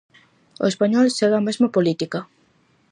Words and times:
O 0.63 0.65
español 0.71 1.07
segue 1.17 1.37
a 1.37 1.45
mesma 1.47 1.67
política. 1.75 2.19